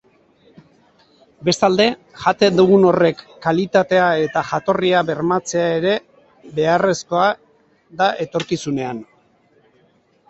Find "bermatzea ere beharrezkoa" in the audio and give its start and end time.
5.11-7.31